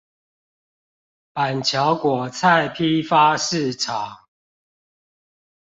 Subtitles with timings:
[1.31, 4.25] 板橋果菜批發市場